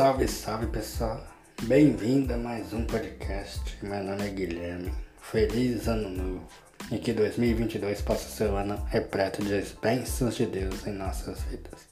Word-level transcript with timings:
Salve, 0.00 0.26
salve 0.28 0.66
pessoal! 0.68 1.22
Bem-vindo 1.64 2.32
a 2.32 2.36
mais 2.38 2.72
um 2.72 2.86
podcast. 2.86 3.76
Meu 3.82 4.02
nome 4.02 4.28
é 4.28 4.30
Guilherme. 4.30 4.90
Feliz 5.20 5.88
Ano 5.88 6.08
Novo 6.08 6.48
e 6.90 6.96
que 6.96 7.12
2022 7.12 8.00
possa 8.00 8.26
ser 8.30 8.48
um 8.48 8.56
ano 8.56 8.82
repleto 8.88 9.44
de 9.44 9.62
bênçãos 9.82 10.36
de 10.36 10.46
Deus 10.46 10.86
em 10.86 10.92
nossas 10.92 11.42
vidas. 11.42 11.86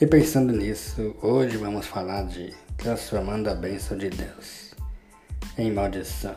E 0.00 0.06
pensando 0.06 0.50
nisso, 0.50 1.14
hoje 1.20 1.58
vamos 1.58 1.86
falar 1.86 2.22
de 2.22 2.54
transformando 2.78 3.50
a 3.50 3.54
bênção 3.54 3.98
de 3.98 4.08
Deus 4.08 4.74
em 5.58 5.70
maldição. 5.70 6.36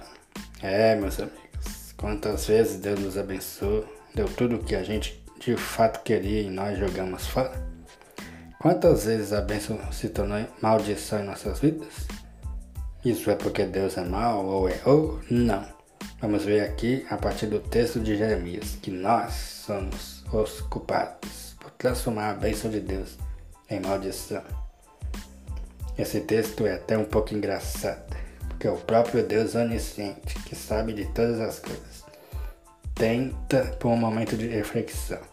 É, 0.62 0.98
meus 0.98 1.18
amigos, 1.18 1.94
quantas 1.96 2.48
vezes 2.48 2.76
Deus 2.82 3.00
nos 3.00 3.18
abençoou, 3.18 3.86
deu 4.14 4.28
tudo 4.28 4.58
o 4.58 4.64
que 4.66 4.76
a 4.76 4.84
gente 4.84 5.18
de 5.40 5.56
fato 5.56 6.04
queria 6.04 6.42
e 6.42 6.50
nós 6.50 6.78
jogamos 6.78 7.26
fora? 7.26 7.71
Quantas 8.62 9.06
vezes 9.06 9.34
a 9.34 9.42
bênção 9.42 9.80
se 9.92 10.10
tornou 10.10 10.46
maldição 10.62 11.20
em 11.20 11.26
nossas 11.26 11.60
vidas? 11.60 12.06
Isso 13.04 13.32
é 13.32 13.36
porque 13.36 13.66
Deus 13.66 13.98
é 13.98 14.04
mau 14.04 14.46
ou 14.46 14.70
errou? 14.70 15.20
Não. 15.32 15.66
Vamos 16.22 16.46
ver 16.46 16.62
aqui, 16.62 17.04
a 17.10 17.18
partir 17.18 17.48
do 17.48 17.60
texto 17.60 18.00
de 18.00 18.16
Jeremias, 18.16 18.78
que 18.80 18.92
nós 18.92 19.34
somos 19.34 20.24
os 20.32 20.62
culpados 20.62 21.56
por 21.60 21.72
transformar 21.72 22.30
a 22.30 22.34
bênção 22.36 22.70
de 22.70 22.80
Deus 22.80 23.18
em 23.68 23.80
maldição. 23.80 24.44
Esse 25.98 26.20
texto 26.20 26.68
é 26.68 26.76
até 26.76 26.96
um 26.96 27.06
pouco 27.06 27.34
engraçado, 27.34 28.16
porque 28.48 28.68
o 28.68 28.78
próprio 28.78 29.26
Deus 29.26 29.56
onisciente, 29.56 30.36
que 30.46 30.56
sabe 30.56 30.94
de 30.94 31.06
todas 31.14 31.40
as 31.40 31.58
coisas, 31.58 32.04
tenta, 32.94 33.76
por 33.80 33.90
um 33.90 33.98
momento 33.98 34.38
de 34.38 34.46
reflexão, 34.46 35.31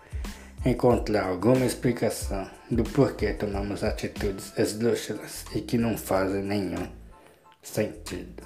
encontrar 0.64 1.26
alguma 1.26 1.64
explicação 1.64 2.48
do 2.70 2.82
porquê 2.82 3.32
tomamos 3.32 3.84
atitudes 3.84 4.52
esdrúxulas 4.58 5.44
e 5.54 5.60
que 5.60 5.78
não 5.78 5.96
fazem 5.96 6.42
nenhum 6.42 6.88
sentido. 7.62 8.42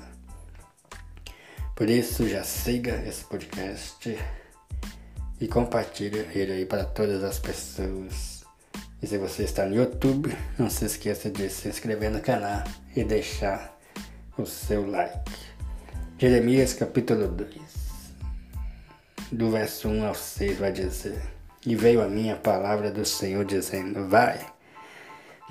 Por 1.74 1.88
isso, 1.88 2.28
já 2.28 2.44
siga 2.44 3.02
esse 3.06 3.24
podcast 3.24 4.18
e 5.40 5.48
compartilhe 5.48 6.28
ele 6.34 6.52
aí 6.52 6.66
para 6.66 6.84
todas 6.84 7.24
as 7.24 7.38
pessoas. 7.38 8.44
E 9.02 9.06
se 9.06 9.18
você 9.18 9.44
está 9.44 9.66
no 9.66 9.74
YouTube, 9.74 10.36
não 10.58 10.70
se 10.70 10.84
esqueça 10.84 11.30
de 11.30 11.48
se 11.48 11.68
inscrever 11.68 12.10
no 12.10 12.20
canal 12.20 12.62
e 12.94 13.02
deixar 13.02 13.76
o 14.38 14.46
seu 14.46 14.88
like. 14.88 15.32
Jeremias 16.18 16.74
capítulo 16.74 17.26
2, 17.26 17.50
do 19.32 19.50
verso 19.50 19.88
1 19.88 20.06
ao 20.06 20.14
6 20.14 20.58
vai 20.58 20.70
dizer. 20.70 21.41
E 21.64 21.76
veio 21.76 22.02
a 22.02 22.08
minha 22.08 22.34
palavra 22.34 22.90
do 22.90 23.04
Senhor 23.04 23.44
dizendo: 23.44 24.08
Vai, 24.08 24.40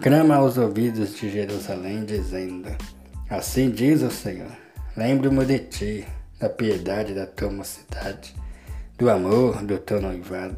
clama 0.01 0.35
aos 0.35 0.57
ouvidos 0.57 1.15
de 1.15 1.29
Jerusalém, 1.29 2.03
dizendo: 2.03 2.69
Assim 3.29 3.69
diz 3.69 4.01
o 4.01 4.11
Senhor: 4.11 4.51
Lembro-me 4.97 5.45
de 5.45 5.59
ti, 5.59 6.07
da 6.37 6.49
piedade 6.49 7.13
da 7.13 7.25
tua 7.25 7.49
mocidade, 7.49 8.35
do 8.97 9.09
amor 9.09 9.63
do 9.63 9.77
teu 9.77 10.01
noivado, 10.01 10.57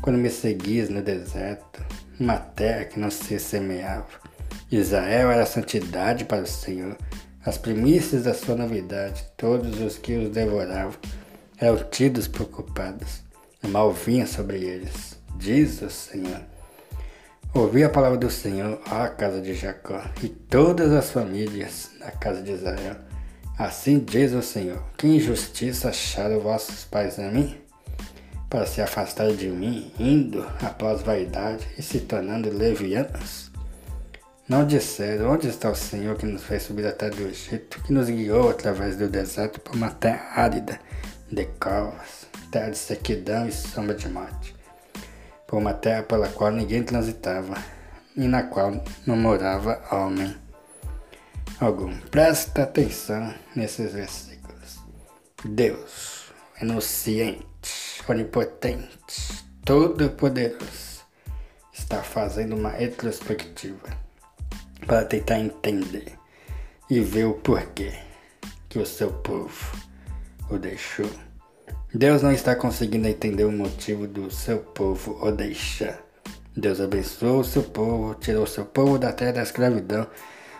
quando 0.00 0.16
me 0.16 0.30
seguis 0.30 0.88
no 0.88 1.02
deserto, 1.02 1.84
uma 2.20 2.36
terra 2.36 2.84
que 2.84 3.00
não 3.00 3.10
se 3.10 3.36
semeava. 3.40 4.06
Israel 4.70 5.32
era 5.32 5.44
santidade 5.44 6.24
para 6.24 6.42
o 6.42 6.46
Senhor, 6.46 6.96
as 7.44 7.58
primícias 7.58 8.22
da 8.22 8.34
sua 8.34 8.54
novidade, 8.54 9.24
todos 9.36 9.80
os 9.80 9.98
que 9.98 10.16
os 10.16 10.30
devoravam 10.30 10.94
eram 11.60 11.82
tidos 11.90 12.28
preocupados 12.28 13.26
mal 13.66 13.92
vinha 13.92 14.26
sobre 14.26 14.62
eles, 14.62 15.18
diz 15.36 15.82
o 15.82 15.90
Senhor. 15.90 16.40
Ouvi 17.54 17.82
a 17.82 17.88
palavra 17.88 18.18
do 18.18 18.30
Senhor, 18.30 18.80
ó 18.90 19.08
casa 19.08 19.40
de 19.40 19.54
Jacó, 19.54 20.00
e 20.22 20.28
todas 20.28 20.92
as 20.92 21.10
famílias 21.10 21.90
da 21.98 22.10
casa 22.10 22.42
de 22.42 22.52
Israel. 22.52 22.96
Assim 23.58 23.98
diz 23.98 24.32
o 24.32 24.42
Senhor: 24.42 24.80
Que 24.96 25.08
injustiça 25.08 25.88
acharam 25.88 26.38
vossos 26.38 26.84
pais 26.84 27.18
a 27.18 27.30
mim? 27.30 27.58
Para 28.48 28.66
se 28.66 28.80
afastar 28.80 29.32
de 29.32 29.48
mim, 29.48 29.92
indo 29.98 30.46
após 30.62 31.02
vaidade 31.02 31.66
e 31.76 31.82
se 31.82 32.00
tornando 32.00 32.48
levianos? 32.50 33.50
Não 34.48 34.64
disseram: 34.64 35.32
Onde 35.32 35.48
está 35.48 35.70
o 35.70 35.74
Senhor 35.74 36.16
que 36.16 36.26
nos 36.26 36.44
fez 36.44 36.62
subir 36.62 36.86
até 36.86 37.10
do 37.10 37.22
Egito, 37.22 37.82
que 37.82 37.92
nos 37.92 38.08
guiou 38.08 38.50
através 38.50 38.96
do 38.96 39.08
deserto 39.08 39.58
por 39.60 39.74
uma 39.74 39.90
terra 39.90 40.40
árida 40.40 40.78
de 41.32 41.44
covas? 41.58 42.27
Terra 42.50 42.70
de 42.70 42.78
sequidão 42.78 43.46
e 43.46 43.52
sombra 43.52 43.94
de 43.94 44.08
morte, 44.08 44.54
por 45.46 45.58
uma 45.58 45.74
terra 45.74 46.02
pela 46.02 46.28
qual 46.28 46.50
ninguém 46.50 46.82
transitava 46.82 47.54
e 48.16 48.26
na 48.26 48.42
qual 48.42 48.82
não 49.06 49.16
morava 49.16 49.82
homem 49.90 50.34
algum. 51.60 51.96
Presta 52.10 52.62
atenção 52.62 53.34
nesses 53.54 53.92
versículos. 53.92 54.80
Deus, 55.44 56.32
onisciente, 56.60 58.02
onipotente, 58.08 59.44
todo-poderoso, 59.64 61.04
está 61.72 62.02
fazendo 62.02 62.56
uma 62.56 62.70
retrospectiva 62.70 63.88
para 64.86 65.04
tentar 65.04 65.38
entender 65.38 66.18
e 66.90 67.00
ver 67.00 67.24
o 67.24 67.34
porquê 67.34 67.92
que 68.68 68.78
o 68.78 68.86
seu 68.86 69.12
povo 69.12 69.76
o 70.50 70.58
deixou 70.58 71.10
Deus 71.94 72.20
não 72.22 72.30
está 72.30 72.54
conseguindo 72.54 73.08
entender 73.08 73.44
o 73.44 73.52
motivo 73.52 74.06
do 74.06 74.30
seu 74.30 74.58
povo 74.58 75.18
o 75.22 75.32
deixar. 75.32 75.98
Deus 76.54 76.82
abençoou 76.82 77.40
o 77.40 77.44
seu 77.44 77.62
povo, 77.62 78.14
tirou 78.16 78.42
o 78.42 78.46
seu 78.46 78.66
povo 78.66 78.98
da 78.98 79.10
terra 79.10 79.32
da 79.32 79.42
escravidão, 79.42 80.06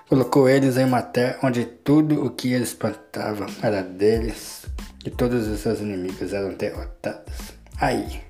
colocou 0.09 0.49
eles 0.49 0.79
em 0.79 0.85
uma 0.85 1.03
terra 1.03 1.39
onde 1.43 1.67
tudo 1.67 2.25
o 2.25 2.31
que 2.31 2.55
eles 2.55 2.73
plantavam 2.73 3.47
era 3.63 3.83
deles 3.83 4.65
e 5.05 5.11
todos 5.11 5.47
os 5.49 5.61
seus 5.61 5.81
inimigos 5.81 6.33
eram 6.33 6.55
derrotados. 6.55 7.35
Aí, 7.79 8.23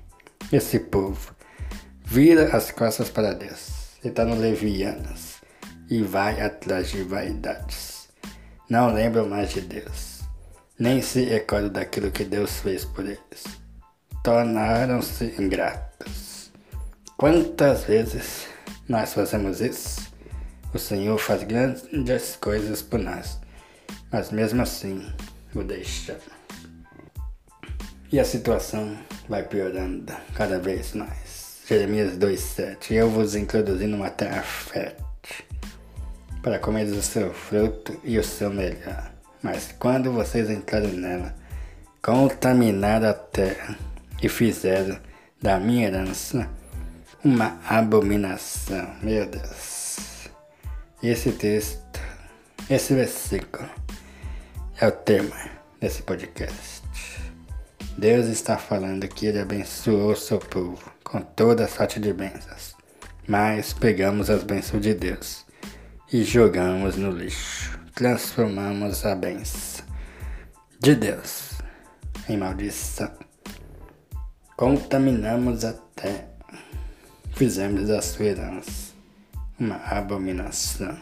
esse 0.51 0.77
povo 0.77 1.33
vira 2.03 2.53
as 2.53 2.69
costas 2.69 3.09
para 3.09 3.33
Deus, 3.33 3.97
está 4.03 4.25
no 4.25 4.35
Levianas 4.35 5.35
e 5.89 6.03
vai 6.03 6.41
atrás 6.41 6.89
de 6.89 7.01
vaidades. 7.03 8.09
Não 8.69 8.93
lembram 8.93 9.25
mais 9.25 9.51
de 9.51 9.61
Deus 9.61 10.18
nem 10.79 11.01
se 11.01 11.25
recordam 11.25 11.73
daquilo 11.73 12.09
que 12.09 12.23
Deus 12.23 12.61
fez 12.61 12.85
por 12.85 13.03
eles. 13.03 13.43
Tornaram-se 14.23 15.35
ingratos. 15.37 16.51
Quantas 17.17 17.83
vezes 17.83 18.47
nós 18.87 19.13
fazemos 19.13 19.59
isso? 19.59 20.09
O 20.73 20.79
Senhor 20.79 21.17
faz 21.17 21.43
grandes 21.43 22.37
coisas 22.37 22.81
por 22.81 22.99
nós, 22.99 23.39
mas 24.09 24.31
mesmo 24.31 24.61
assim 24.61 25.05
o 25.53 25.63
deixamos. 25.63 26.23
E 28.11 28.19
a 28.19 28.23
situação 28.23 28.97
vai 29.27 29.43
piorando 29.43 30.13
cada 30.33 30.59
vez 30.59 30.93
mais. 30.93 31.59
Jeremias 31.67 32.17
2,7 32.17 32.91
Eu 32.91 33.09
vos 33.09 33.35
introduzi 33.35 33.85
numa 33.85 34.09
terra 34.09 34.41
fértil, 34.41 35.45
para 36.41 36.57
comer 36.57 36.85
o 36.85 37.01
seu 37.01 37.33
fruto 37.33 37.99
e 38.03 38.17
o 38.17 38.23
seu 38.23 38.49
melhor 38.49 39.18
mas 39.41 39.73
quando 39.79 40.11
vocês 40.11 40.49
entraram 40.49 40.89
nela, 40.89 41.33
contaminaram 42.01 43.09
a 43.09 43.13
terra 43.13 43.77
e 44.21 44.27
fizeram 44.27 44.99
da 45.41 45.59
minha 45.59 45.87
herança 45.87 46.49
uma 47.23 47.59
abominação. 47.67 48.95
Meu 49.01 49.25
Deus. 49.25 50.29
Esse 51.01 51.31
texto, 51.31 51.99
esse 52.69 52.93
versículo 52.93 53.69
é 54.79 54.87
o 54.87 54.91
tema 54.91 55.35
desse 55.79 56.01
podcast. 56.03 56.83
Deus 57.97 58.27
está 58.27 58.57
falando 58.57 59.07
que 59.07 59.25
Ele 59.25 59.39
abençoou 59.39 60.11
o 60.11 60.15
seu 60.15 60.39
povo 60.39 60.91
com 61.03 61.21
toda 61.21 61.67
sorte 61.67 61.99
de 61.99 62.13
bênçãos, 62.13 62.75
mas 63.27 63.73
pegamos 63.73 64.29
as 64.29 64.43
bênçãos 64.43 64.81
de 64.81 64.93
Deus 64.93 65.45
e 66.11 66.23
jogamos 66.23 66.95
no 66.95 67.11
lixo 67.11 67.78
transformamos 67.99 69.05
a 69.05 69.13
bênção 69.13 69.85
de 70.79 70.95
Deus 70.95 71.55
em 72.29 72.37
maldição. 72.37 73.11
Contaminamos 74.55 75.65
a 75.65 75.73
terra, 75.73 76.29
fizemos 77.33 77.89
da 77.89 78.01
sua 78.01 78.27
herança 78.27 78.93
uma 79.59 79.75
abominação. 79.75 80.97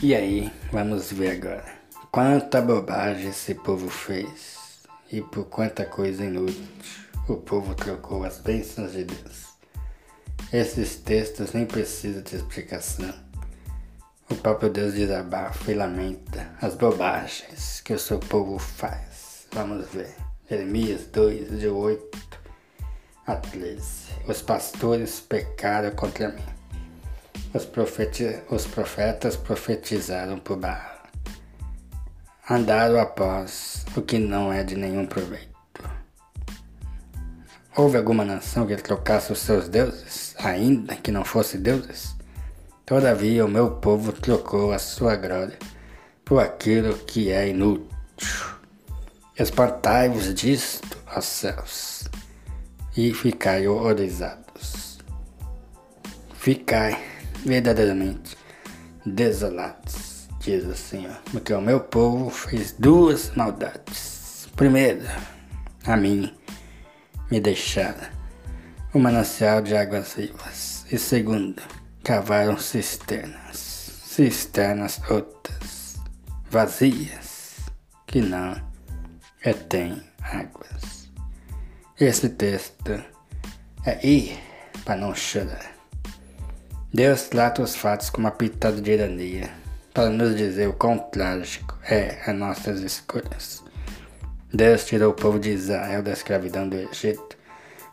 E 0.00 0.14
aí, 0.14 0.50
vamos 0.72 1.12
ver 1.12 1.32
agora 1.32 1.70
quanta 2.10 2.62
bobagem 2.62 3.28
esse 3.28 3.56
povo 3.56 3.90
fez 3.90 4.80
e 5.12 5.20
por 5.20 5.44
quanta 5.44 5.84
coisa 5.84 6.24
inútil 6.24 6.66
o 7.28 7.36
povo 7.36 7.74
trocou 7.74 8.24
as 8.24 8.38
bênçãos 8.38 8.92
de 8.92 9.04
Deus. 9.04 9.48
Esses 10.50 10.96
textos 10.96 11.52
nem 11.52 11.66
precisam 11.66 12.22
de 12.22 12.36
explicação 12.36 13.25
o 14.28 14.34
próprio 14.34 14.70
Deus 14.70 14.94
desabafa 14.94 15.70
e 15.70 15.74
lamenta 15.74 16.50
as 16.60 16.74
bobagens 16.74 17.80
que 17.80 17.92
o 17.92 17.98
seu 17.98 18.18
povo 18.18 18.58
faz. 18.58 19.46
Vamos 19.52 19.86
ver. 19.88 20.14
Jeremias 20.48 21.06
2, 21.12 21.58
de 21.58 21.68
8 21.68 22.40
a 23.26 23.36
13. 23.36 23.82
Os 24.28 24.42
pastores 24.42 25.20
pecaram 25.20 25.90
contra 25.90 26.28
mim. 26.28 26.42
os, 27.54 27.64
profeti 27.64 28.40
os 28.50 28.66
profetas 28.66 29.36
profetizaram 29.36 30.38
por 30.38 30.56
Baal. 30.56 30.96
Andaram 32.48 33.00
após 33.00 33.84
o 33.96 34.02
que 34.02 34.18
não 34.18 34.52
é 34.52 34.62
de 34.62 34.76
nenhum 34.76 35.06
proveito. 35.06 35.56
Houve 37.76 37.98
alguma 37.98 38.24
nação 38.24 38.66
que 38.66 38.76
trocasse 38.76 39.32
os 39.32 39.40
seus 39.40 39.68
deuses, 39.68 40.34
ainda 40.38 40.96
que 40.96 41.10
não 41.10 41.24
fossem 41.24 41.60
deuses? 41.60 42.15
Todavia 42.86 43.44
o 43.44 43.48
meu 43.48 43.72
povo 43.72 44.12
trocou 44.12 44.70
a 44.72 44.78
sua 44.78 45.16
glória 45.16 45.58
por 46.24 46.38
aquilo 46.38 46.96
que 46.96 47.32
é 47.32 47.48
inútil. 47.48 47.88
Espantai-vos 49.36 50.32
disto, 50.32 50.96
ó 51.12 51.20
céus, 51.20 52.04
e 52.96 53.12
ficai 53.12 53.66
horrorizados. 53.66 55.00
Ficai 56.34 56.96
verdadeiramente 57.44 58.38
desolados, 59.04 60.28
diz 60.38 60.64
o 60.64 60.76
Senhor, 60.76 61.16
porque 61.32 61.52
o 61.52 61.60
meu 61.60 61.80
povo 61.80 62.30
fez 62.30 62.70
duas 62.78 63.32
maldades. 63.34 64.46
Primeiro, 64.54 65.02
a 65.84 65.96
mim 65.96 66.32
me 67.32 67.40
deixaram 67.40 68.08
o 68.94 69.00
manancial 69.00 69.60
de 69.60 69.76
águas 69.76 70.14
vivas. 70.14 70.86
E 70.88 70.96
segundo, 70.96 71.60
cavaram 72.06 72.56
cisternas, 72.56 73.58
cisternas 74.04 75.00
outras, 75.10 75.96
vazias, 76.48 77.56
que 78.06 78.20
não 78.20 78.54
retêm 79.40 80.00
águas. 80.22 81.10
Esse 81.98 82.28
texto 82.28 83.02
é 83.84 84.06
ir 84.06 84.38
para 84.84 84.94
não 84.94 85.12
chorar. 85.16 85.74
Deus 86.94 87.24
trata 87.24 87.60
os 87.60 87.74
fatos 87.74 88.08
com 88.08 88.20
uma 88.20 88.30
pitada 88.30 88.80
de 88.80 88.92
ironia, 88.92 89.50
para 89.92 90.08
nos 90.08 90.36
dizer 90.36 90.68
o 90.68 90.74
quão 90.74 90.98
trágico 91.10 91.76
é 91.82 92.20
as 92.24 92.36
nossas 92.36 92.82
escolhas. 92.82 93.64
Deus 94.54 94.84
tirou 94.84 95.10
o 95.10 95.16
povo 95.16 95.40
de 95.40 95.50
Israel 95.50 96.04
da 96.04 96.12
escravidão 96.12 96.68
do 96.68 96.76
Egito, 96.76 97.36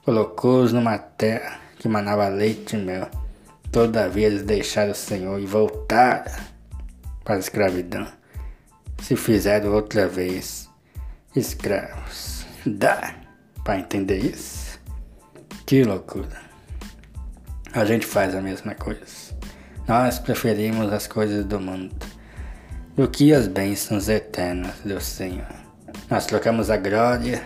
colocou-os 0.05 0.71
numa 0.71 0.99
terra 0.99 1.59
que 1.79 1.89
manava 1.89 2.27
leite 2.27 2.75
e 2.75 2.79
mel. 2.79 3.09
Todavia 3.73 4.27
eles 4.27 4.43
deixaram 4.43 4.93
o 4.93 4.95
Senhor 4.95 5.37
e 5.37 5.45
voltaram 5.45 6.31
para 7.25 7.35
a 7.35 7.39
escravidão. 7.39 8.07
Se 9.01 9.17
fizeram 9.17 9.73
outra 9.73 10.07
vez 10.07 10.69
escravos. 11.35 12.45
Dá 12.65 13.13
para 13.65 13.79
entender 13.79 14.19
isso? 14.19 14.79
Que 15.65 15.83
loucura 15.83 16.53
a 17.73 17.83
gente 17.85 18.05
faz 18.05 18.35
a 18.35 18.41
mesma 18.41 18.75
coisa. 18.75 19.01
Nós 19.87 20.19
preferimos 20.19 20.93
as 20.93 21.07
coisas 21.07 21.43
do 21.43 21.59
mundo 21.59 21.95
do 22.95 23.07
que 23.07 23.33
as 23.33 23.47
bênçãos 23.47 24.07
eternas 24.07 24.75
do 24.85 25.01
Senhor. 25.01 25.47
Nós 26.09 26.27
trocamos 26.27 26.69
a 26.69 26.77
glória 26.77 27.41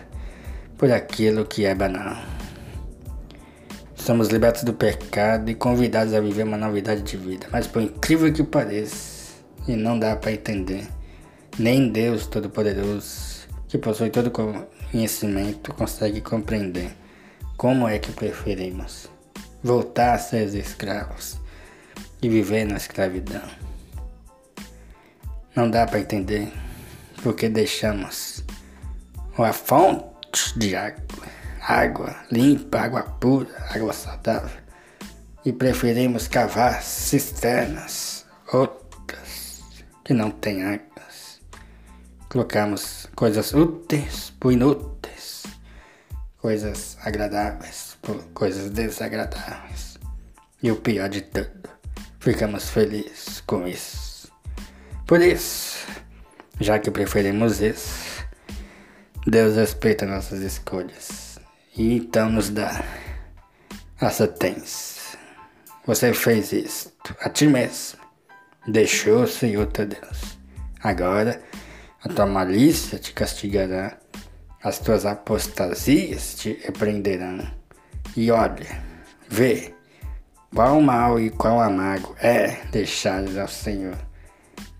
por 0.77 0.91
aquilo 0.91 1.45
que 1.45 1.65
é 1.65 1.73
banal. 1.73 2.17
Somos 4.07 4.29
libertos 4.29 4.63
do 4.63 4.73
pecado 4.73 5.51
e 5.51 5.53
convidados 5.53 6.13
a 6.13 6.21
viver 6.21 6.43
uma 6.43 6.55
novidade 6.55 7.01
de 7.01 7.17
vida. 7.17 7.45
Mas 7.51 7.67
por 7.67 7.81
incrível 7.81 8.31
que 8.31 8.41
pareça, 8.41 9.33
e 9.67 9.75
não 9.75 9.99
dá 9.99 10.15
para 10.15 10.31
entender, 10.31 10.87
nem 11.59 11.89
Deus 11.89 12.25
Todo-Poderoso, 12.25 13.49
que 13.67 13.77
possui 13.77 14.09
todo 14.09 14.31
conhecimento, 14.31 15.73
consegue 15.73 16.21
compreender 16.21 16.95
como 17.57 17.85
é 17.85 17.99
que 17.99 18.13
preferimos 18.13 19.09
voltar 19.61 20.13
a 20.13 20.17
ser 20.17 20.55
escravos 20.55 21.37
e 22.21 22.29
viver 22.29 22.63
na 22.63 22.77
escravidão. 22.77 23.43
Não 25.53 25.69
dá 25.69 25.85
para 25.85 25.99
entender 25.99 26.49
porque 27.21 27.49
deixamos 27.49 28.41
a 29.37 29.51
fonte 29.51 30.57
de 30.57 30.77
água, 30.77 31.27
água 31.67 32.15
limpa, 32.31 32.79
água 32.79 33.03
pura, 33.03 33.53
água 33.69 33.91
saudável, 33.91 34.61
e 35.43 35.51
preferimos 35.51 36.25
cavar 36.25 36.81
cisternas, 36.81 38.25
outras 38.53 39.61
que 40.05 40.13
não 40.13 40.31
têm 40.31 40.63
águas. 40.63 41.41
Colocamos 42.29 43.09
coisas 43.13 43.53
úteis 43.53 44.33
por 44.39 44.53
inúteis, 44.53 45.43
coisas 46.37 46.97
agradáveis 47.03 47.97
por 48.01 48.15
coisas 48.33 48.69
desagradáveis. 48.69 49.97
E 50.63 50.71
o 50.71 50.77
pior 50.77 51.09
de 51.09 51.21
tudo, 51.21 51.69
ficamos 52.21 52.69
felizes 52.69 53.41
com 53.41 53.67
isso. 53.67 54.31
Por 55.05 55.21
isso, 55.21 55.85
já 56.61 56.79
que 56.79 56.89
preferimos 56.89 57.59
isso, 57.59 58.25
Deus 59.25 59.57
respeita 59.57 60.05
nossas 60.05 60.39
escolhas 60.39 61.26
e 61.77 61.95
então 61.95 62.29
nos 62.29 62.49
dá 62.49 62.83
a 64.01 64.09
sentença. 64.09 65.17
Você 65.85 66.13
fez 66.13 66.51
isto 66.51 67.15
a 67.21 67.29
ti 67.29 67.47
mesmo, 67.47 67.99
deixou 68.67 69.23
o 69.23 69.27
Senhor 69.27 69.67
teu 69.67 69.85
Deus. 69.85 70.37
Agora 70.83 71.41
a 72.03 72.09
tua 72.09 72.25
malícia 72.25 72.99
te 72.99 73.13
castigará, 73.13 73.97
as 74.63 74.79
tuas 74.79 75.05
apostasias 75.05 76.35
te 76.35 76.59
repreenderão 76.63 77.45
e 78.15 78.31
olha, 78.31 78.81
vê 79.29 79.73
qual 80.53 80.81
mal 80.81 81.19
e 81.19 81.29
qual 81.29 81.61
amargo 81.61 82.15
é 82.19 82.65
deixares 82.71 83.37
ao 83.37 83.47
Senhor 83.47 83.97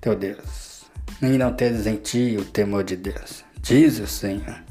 teu 0.01 0.15
Deus, 0.15 0.85
nem 1.21 1.37
não 1.37 1.53
teres 1.53 1.85
em 1.85 1.97
ti 1.97 2.35
o 2.39 2.45
temor 2.45 2.83
de 2.83 2.95
Deus. 2.95 3.43
Diz 3.61 3.99
o 3.99 4.07
Senhor: 4.07 4.66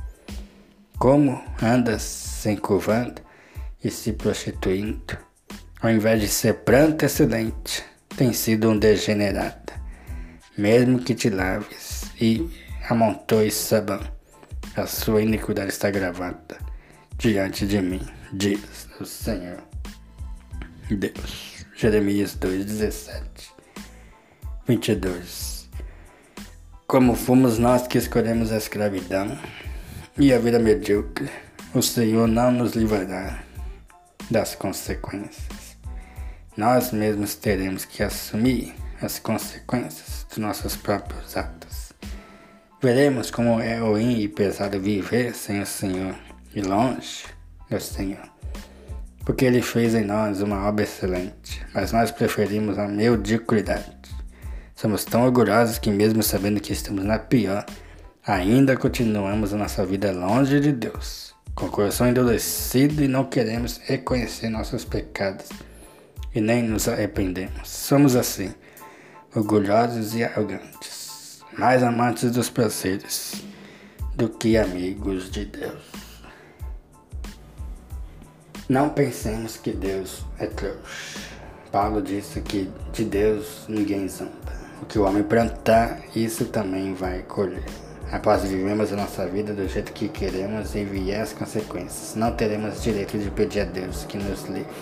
Como 0.99 1.43
andas 1.63 2.03
se 2.03 2.51
encurvando 2.51 3.23
e 3.83 3.91
se 3.91 4.13
prostituindo, 4.13 5.17
ao 5.81 5.91
invés 5.91 6.21
de 6.21 6.29
ser 6.29 6.55
pranto 6.65 7.05
excelente, 7.05 7.85
tem 8.17 8.33
sido 8.33 8.71
um 8.71 8.79
degenerado. 8.79 9.73
Mesmo 10.57 10.99
que 10.99 11.15
te 11.15 11.29
laves 11.29 12.11
e 12.21 12.49
amontoes 12.89 13.55
sabão, 13.55 14.01
a 14.75 14.87
sua 14.87 15.23
iniquidade 15.23 15.71
está 15.71 15.91
gravada 15.91 16.59
diante 17.19 17.67
de 17.67 17.81
mim 17.81 18.07
diz 18.33 18.89
o 19.01 19.05
Senhor 19.05 19.63
Deus. 20.91 21.67
Jeremias 21.75 22.35
2, 22.35 22.65
17, 22.65 23.53
22. 24.67 25.69
Como 26.87 27.15
fomos 27.15 27.59
nós 27.59 27.87
que 27.87 27.99
escolhemos 27.99 28.53
a 28.53 28.57
escravidão 28.57 29.37
e 30.19 30.33
a 30.33 30.39
vida 30.39 30.59
medíocre, 30.59 31.29
o 31.75 31.83
Senhor 31.83 32.27
não 32.27 32.51
nos 32.51 32.73
livrará 32.73 33.43
das 34.31 34.55
consequências. 34.55 35.77
Nós 36.57 36.91
mesmos 36.91 37.35
teremos 37.35 37.85
que 37.85 38.03
assumir 38.03 38.75
as 39.03 39.19
consequências 39.19 40.25
dos 40.29 40.39
nossos 40.39 40.75
próprios 40.75 41.37
atos. 41.37 41.93
Veremos 42.81 43.31
como 43.31 43.61
é 43.61 43.79
ruim 43.79 44.21
e 44.21 44.29
pesado 44.29 44.81
viver 44.81 45.35
sem 45.35 45.61
o 45.61 45.67
Senhor 45.67 46.15
e 46.55 46.63
longe 46.63 47.25
meu 47.71 47.81
Senhor, 47.81 48.23
porque 49.25 49.45
Ele 49.45 49.61
fez 49.61 49.95
em 49.95 50.05
nós 50.05 50.41
uma 50.41 50.67
obra 50.67 50.85
excelente, 50.85 51.63
mas 51.75 51.93
nós 51.93 52.11
preferimos 52.11 52.79
a 52.79 52.89
mediocridade. 52.89 53.97
Somos 54.75 55.05
tão 55.05 55.25
orgulhosos 55.25 55.79
que, 55.79 55.91
mesmo 55.91 56.23
sabendo 56.23 56.61
que 56.61 56.73
estamos 56.73 57.05
na 57.05 57.19
pior, 57.19 57.67
ainda 58.27 58.77
continuamos 58.77 59.55
a 59.55 59.57
nossa 59.57 59.87
vida 59.87 60.11
longe 60.11 60.59
de 60.59 60.73
Deus, 60.73 61.33
com 61.55 61.67
o 61.67 61.71
coração 61.71 62.09
endurecido 62.09 63.05
e 63.05 63.07
não 63.07 63.25
queremos 63.25 63.79
reconhecer 63.85 64.49
nossos 64.49 64.85
pecados 64.85 65.49
e 66.35 66.41
nem 66.41 66.61
nos 66.65 66.89
arrependemos. 66.89 67.69
Somos 67.69 68.17
assim, 68.17 68.53
orgulhosos 69.33 70.17
e 70.17 70.25
arrogantes, 70.25 71.41
mais 71.57 71.85
amantes 71.85 72.33
dos 72.33 72.51
prazeres 72.51 73.45
do 74.17 74.29
que 74.29 74.57
amigos 74.57 75.31
de 75.31 75.45
Deus. 75.45 75.85
Não 78.69 78.89
pensemos 78.89 79.57
que 79.57 79.71
Deus 79.71 80.25
é 80.41 80.47
trouxa. 80.47 81.21
Paulo 81.71 82.03
disse 82.03 82.41
que 82.41 82.69
de 82.93 83.05
Deus 83.05 83.67
ninguém 83.69 84.09
zomba. 84.09 84.57
O 84.83 84.87
que 84.87 84.99
o 84.99 85.05
homem 85.05 85.23
plantar, 85.23 86.01
isso 86.15 86.47
também 86.47 86.93
vai 86.93 87.23
colher. 87.23 87.65
Após 88.17 88.45
vivemos 88.45 88.91
a 88.95 88.97
nossa 88.97 89.27
vida 89.27 89.53
do 89.53 89.69
jeito 89.69 89.93
que 89.93 90.09
queremos 90.09 90.75
e 90.75 90.83
vier 90.85 91.21
as 91.21 91.35
consequências, 91.35 92.15
não 92.17 92.35
teremos 92.35 92.83
direito 92.83 93.19
de 93.19 93.31
pedir 93.31 93.61
a 93.61 93.65
Deus 93.65 94.05
que 94.05 94.17
nos 94.17 94.45
livre. 94.45 94.73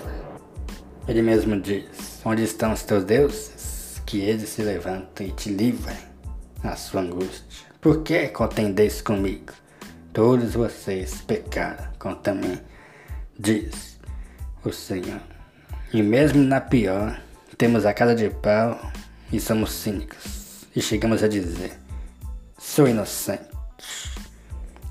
Ele 1.09 1.21
mesmo 1.21 1.61
diz: 1.61 2.21
Onde 2.25 2.45
estão 2.45 2.73
os 2.73 2.85
teus 2.85 3.03
deuses? 3.03 4.01
Que 4.07 4.21
eles 4.21 4.51
se 4.51 4.63
levantem 4.63 5.31
e 5.31 5.33
te 5.33 5.49
livrem 5.49 5.97
da 6.63 6.77
sua 6.77 7.01
angústia. 7.01 7.67
Por 7.81 8.05
que 8.05 8.29
contendeis 8.29 9.03
comigo? 9.03 9.53
Todos 10.13 10.55
vocês 10.55 11.21
pecaram 11.23 11.89
contra 11.99 12.33
mim 12.33 12.57
diz 13.37 13.99
o 14.65 14.71
Senhor. 14.71 15.21
E 15.93 16.05
mesmo 16.05 16.41
na 16.41 16.61
pior, 16.61 17.21
temos 17.59 17.85
a 17.85 17.93
cara 17.93 18.15
de 18.15 18.31
pau 18.31 18.81
e 19.33 19.41
somos 19.41 19.73
cínicos. 19.73 20.69
E 20.77 20.81
chegamos 20.81 21.25
a 21.25 21.27
dizer: 21.27 21.73
Sou 22.65 22.89
inocente. 22.89 23.45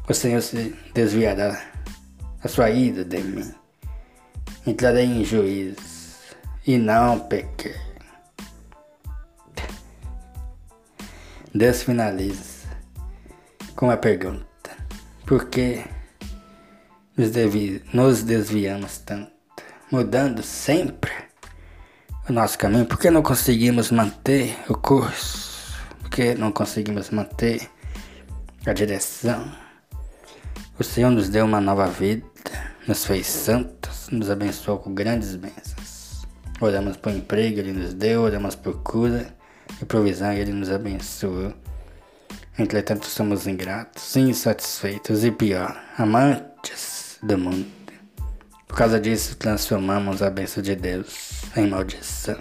O 0.08 0.14
Senhor 0.14 0.42
se 0.42 0.74
desviará 0.94 1.60
a 2.42 2.48
sua 2.48 2.70
ira 2.70 3.04
de 3.04 3.18
mim. 3.18 3.54
Entrarei 4.66 5.04
em 5.06 5.26
juízo 5.26 5.82
e 6.66 6.78
não 6.78 7.20
pequei. 7.20 7.76
Deus 11.54 11.84
finaliza 11.84 12.70
com 13.76 13.92
a 13.92 13.98
pergunta: 13.98 14.46
Por 15.26 15.50
que 15.50 15.84
nos, 17.18 17.32
nos 17.92 18.24
desviamos 18.24 19.00
tanto, 19.00 19.34
mudando 19.92 20.42
sempre 20.42 21.12
o 22.30 22.32
nosso 22.32 22.58
caminho? 22.58 22.86
Por 22.86 22.98
que 22.98 23.10
não 23.10 23.24
conseguimos 23.24 23.92
manter 23.92 24.56
o 24.70 24.78
curso? 24.78 25.53
Por 26.14 26.18
que 26.18 26.36
não 26.36 26.52
conseguimos 26.52 27.10
manter 27.10 27.68
a 28.68 28.72
direção? 28.72 29.52
O 30.78 30.84
Senhor 30.84 31.10
nos 31.10 31.28
deu 31.28 31.44
uma 31.44 31.60
nova 31.60 31.88
vida, 31.88 32.24
nos 32.88 33.04
fez 33.04 33.26
santos, 33.26 34.10
nos 34.12 34.30
abençoou 34.30 34.78
com 34.78 34.94
grandes 34.94 35.36
bênçãos. 35.36 36.28
Oramos 36.62 36.98
por 36.98 37.12
emprego, 37.12 37.58
Ele 37.58 37.74
nos 37.74 37.96
deu, 37.96 38.22
oramos 38.22 38.54
por 38.54 38.84
cura 38.84 39.36
e 39.82 39.86
provisão, 39.86 40.32
Ele 40.32 40.54
nos 40.54 40.70
abençoou. 40.70 41.52
Entretanto, 42.60 43.08
somos 43.08 43.48
ingratos, 43.48 44.16
insatisfeitos 44.16 45.24
e 45.24 45.32
pior, 45.32 45.76
amantes 45.98 47.18
do 47.24 47.40
mundo. 47.40 47.66
Por 48.68 48.78
causa 48.78 49.00
disso, 49.00 49.36
transformamos 49.36 50.22
a 50.22 50.30
bênção 50.30 50.62
de 50.62 50.76
Deus 50.76 51.42
em 51.58 51.66
maldição. 51.66 52.38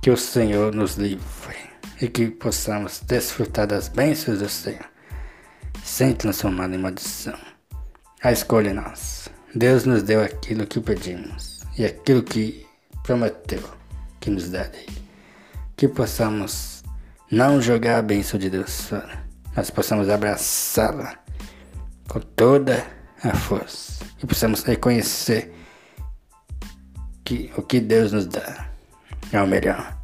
Que 0.00 0.12
o 0.12 0.16
Senhor 0.16 0.72
nos 0.72 0.94
livre 0.94 1.71
e 2.02 2.08
que 2.08 2.26
possamos 2.28 3.00
desfrutar 3.06 3.64
das 3.64 3.86
bênçãos 3.86 4.40
do 4.40 4.48
Senhor, 4.48 4.84
sem 5.84 6.12
transformar 6.12 6.68
em 6.74 6.76
maldição. 6.76 7.38
A 8.20 8.32
escolha 8.32 8.70
é 8.70 8.72
nossa. 8.72 9.30
Deus 9.54 9.84
nos 9.84 10.02
deu 10.02 10.20
aquilo 10.20 10.66
que 10.66 10.80
pedimos 10.80 11.60
e 11.78 11.84
aquilo 11.84 12.24
que 12.24 12.66
prometeu 13.04 13.62
que 14.18 14.30
nos 14.30 14.50
daria. 14.50 14.86
Que 15.76 15.86
possamos 15.86 16.82
não 17.30 17.62
jogar 17.62 17.98
a 17.98 18.02
bênção 18.02 18.38
de 18.38 18.50
Deus 18.50 18.80
fora, 18.80 19.24
mas 19.54 19.70
possamos 19.70 20.08
abraçá-la 20.08 21.16
com 22.08 22.18
toda 22.18 22.84
a 23.22 23.32
força 23.36 24.04
e 24.20 24.26
possamos 24.26 24.64
reconhecer 24.64 25.54
que 27.24 27.52
o 27.56 27.62
que 27.62 27.78
Deus 27.78 28.10
nos 28.10 28.26
dá 28.26 28.68
é 29.32 29.40
o 29.40 29.46
melhor 29.46 29.96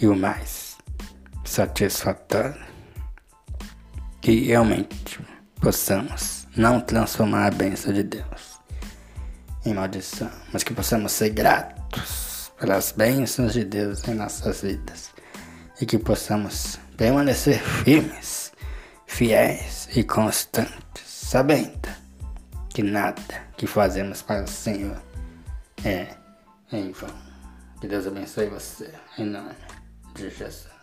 e 0.00 0.06
o 0.06 0.14
mais 0.14 0.67
satisfatório. 1.48 2.54
Que 4.20 4.46
realmente 4.46 5.20
possamos 5.60 6.46
não 6.56 6.80
transformar 6.80 7.46
a 7.46 7.50
bênção 7.50 7.92
de 7.92 8.02
Deus 8.02 8.58
em 9.64 9.74
maldição, 9.74 10.30
mas 10.52 10.62
que 10.62 10.74
possamos 10.74 11.12
ser 11.12 11.30
gratos 11.30 12.52
pelas 12.58 12.92
bênçãos 12.92 13.52
de 13.52 13.64
Deus 13.64 14.06
em 14.06 14.14
nossas 14.14 14.62
vidas 14.62 15.10
e 15.80 15.86
que 15.86 15.98
possamos 15.98 16.78
permanecer 16.96 17.60
firmes, 17.60 18.52
fiéis 19.06 19.88
e 19.94 20.02
constantes, 20.02 21.04
sabendo 21.04 21.88
que 22.70 22.82
nada 22.82 23.22
que 23.56 23.66
fazemos 23.66 24.22
para 24.22 24.44
o 24.44 24.48
Senhor 24.48 25.00
é 25.84 26.08
em 26.72 26.92
vão. 26.92 27.10
Que 27.80 27.86
Deus 27.86 28.06
abençoe 28.06 28.46
você, 28.46 28.92
em 29.16 29.24
nome 29.24 29.54
de 30.14 30.28
Jesus. 30.30 30.77